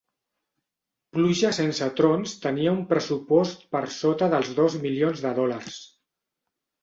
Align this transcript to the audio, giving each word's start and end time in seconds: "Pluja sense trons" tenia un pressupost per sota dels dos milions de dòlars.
"Pluja 1.17 1.51
sense 1.57 1.89
trons" 1.99 2.33
tenia 2.45 2.71
un 2.77 2.79
pressupost 2.93 3.61
per 3.75 3.83
sota 3.97 4.29
dels 4.33 4.49
dos 4.61 4.79
milions 4.87 5.21
de 5.27 5.35
dòlars. 5.41 5.77